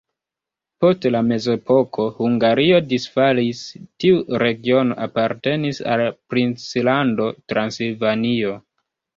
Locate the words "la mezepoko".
1.15-2.05